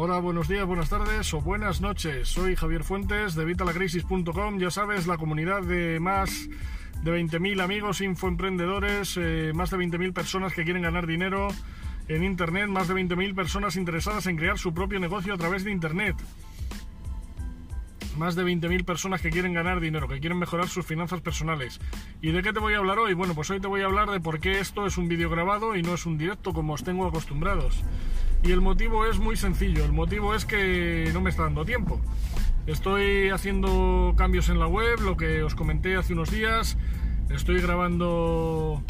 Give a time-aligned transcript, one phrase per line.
[0.00, 2.28] Hola, buenos días, buenas tardes o buenas noches.
[2.28, 4.60] Soy Javier Fuentes de Vitalacrisis.com.
[4.60, 6.48] Ya sabes, la comunidad de más
[7.02, 11.48] de 20.000 amigos infoemprendedores, eh, más de 20.000 personas que quieren ganar dinero
[12.06, 15.72] en Internet, más de 20.000 personas interesadas en crear su propio negocio a través de
[15.72, 16.14] Internet.
[18.16, 21.80] Más de 20.000 personas que quieren ganar dinero, que quieren mejorar sus finanzas personales.
[22.22, 23.14] ¿Y de qué te voy a hablar hoy?
[23.14, 25.74] Bueno, pues hoy te voy a hablar de por qué esto es un vídeo grabado
[25.74, 27.82] y no es un directo como os tengo acostumbrados.
[28.42, 32.00] Y el motivo es muy sencillo, el motivo es que no me está dando tiempo.
[32.66, 36.76] Estoy haciendo cambios en la web, lo que os comenté hace unos días.
[37.30, 38.82] Estoy grabando...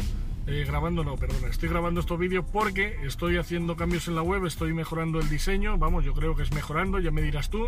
[0.47, 4.45] Eh, grabando no, perdona, estoy grabando estos vídeos porque estoy haciendo cambios en la web,
[4.47, 7.67] estoy mejorando el diseño, vamos, yo creo que es mejorando, ya me dirás tú.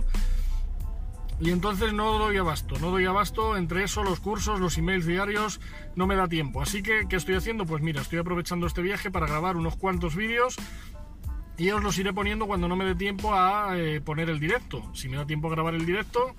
[1.40, 5.60] Y entonces no doy abasto, no doy abasto, entre eso, los cursos, los emails diarios,
[5.96, 6.62] no me da tiempo.
[6.62, 7.66] Así que, ¿qué estoy haciendo?
[7.66, 10.56] Pues mira, estoy aprovechando este viaje para grabar unos cuantos vídeos
[11.62, 14.82] y os los iré poniendo cuando no me dé tiempo a eh, poner el directo.
[14.96, 16.34] Si me da tiempo a grabar el directo,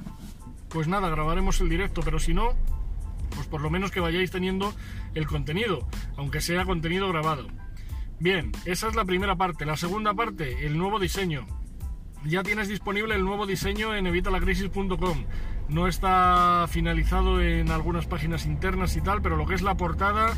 [0.68, 2.54] pues nada, grabaremos el directo, pero si no,
[3.32, 4.74] pues por lo menos que vayáis teniendo
[5.14, 7.46] el contenido, aunque sea contenido grabado.
[8.18, 9.64] Bien, esa es la primera parte.
[9.64, 11.46] La segunda parte, el nuevo diseño.
[12.24, 15.24] Ya tienes disponible el nuevo diseño en evitalacrisis.com.
[15.68, 20.34] No está finalizado en algunas páginas internas y tal, pero lo que es la portada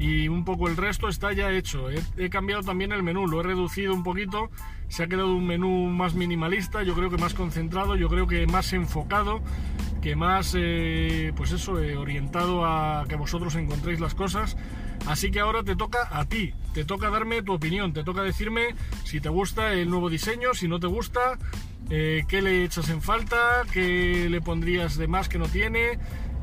[0.00, 1.88] y un poco el resto está ya hecho.
[2.16, 4.50] He, cambiado también el menú, lo he reducido un poquito,
[4.88, 8.46] se ha quedado un menú más minimalista, yo creo que más concentrado, yo creo que
[8.46, 9.42] más enfocado,
[10.00, 14.56] que más, eh, pues eso, eh, orientado a que vosotros encontréis las cosas.
[15.06, 18.74] Así que ahora te toca a ti, te toca darme tu opinión, te toca decirme
[19.04, 21.38] si te gusta el nuevo diseño, si no te gusta,
[21.90, 25.98] eh, qué le echas en falta, qué le pondrías de más que no tiene,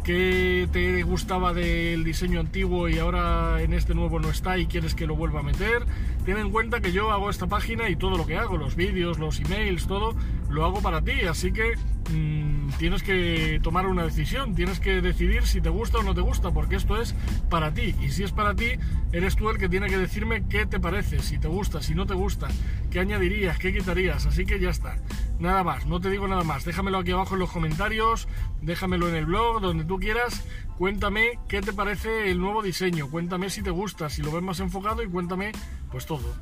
[0.08, 4.96] ¿Qué te gustaba del diseño antiguo y ahora en este nuevo no está y quieres
[4.96, 5.84] que lo vuelva a meter?
[6.24, 9.20] Ten en cuenta que yo hago esta página y todo lo que hago, los vídeos,
[9.20, 10.16] los emails, todo,
[10.50, 11.74] lo hago para ti, así que
[12.10, 16.22] mmm, tienes que tomar una decisión, tienes que decidir si te gusta o no te
[16.22, 17.14] gusta, porque esto es
[17.50, 18.80] para ti, y si es para ti,
[19.12, 22.06] eres tú el que tiene que decirme qué te parece, si te gusta, si no
[22.06, 22.48] te gusta,
[22.92, 24.96] qué añadirías, qué quitarías, así que ya está.
[25.40, 26.66] Nada más, no te digo nada más.
[26.66, 28.28] Déjamelo aquí abajo en los comentarios,
[28.62, 30.44] déjamelo en el blog, donde tú quieras.
[30.78, 34.60] Cuéntame qué te parece el nuevo diseño, cuéntame si te gusta, si lo ves más
[34.60, 35.52] enfocado y cuéntame
[35.92, 36.34] pues todo.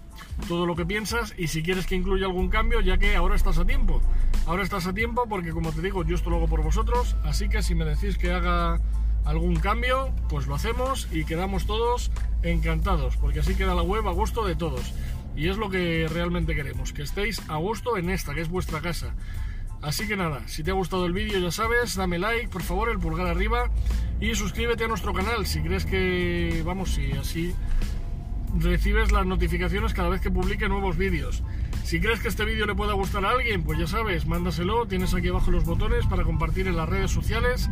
[0.47, 3.57] Todo lo que piensas y si quieres que incluya algún cambio, ya que ahora estás
[3.57, 4.01] a tiempo.
[4.45, 7.49] Ahora estás a tiempo porque como te digo, yo esto lo hago por vosotros, así
[7.49, 8.79] que si me decís que haga
[9.25, 12.11] algún cambio, pues lo hacemos y quedamos todos
[12.43, 14.93] encantados, porque así queda la web a gusto de todos.
[15.35, 18.81] Y es lo que realmente queremos, que estéis a gusto en esta, que es vuestra
[18.81, 19.15] casa.
[19.81, 22.89] Así que nada, si te ha gustado el vídeo ya sabes, dame like, por favor,
[22.89, 23.69] el pulgar arriba
[24.19, 27.53] y suscríbete a nuestro canal si crees que, vamos, si así
[28.57, 31.43] recibes las notificaciones cada vez que publique nuevos vídeos.
[31.83, 35.13] Si crees que este vídeo le pueda gustar a alguien, pues ya sabes, mándaselo, tienes
[35.13, 37.69] aquí abajo los botones para compartir en las redes sociales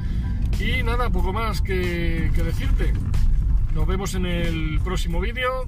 [0.60, 2.94] y nada, poco más que, que decirte.
[3.74, 5.68] Nos vemos en el próximo vídeo.